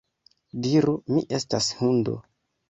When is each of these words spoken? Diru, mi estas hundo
Diru, 0.63 0.95
mi 1.17 1.21
estas 1.41 1.69
hundo 1.83 2.17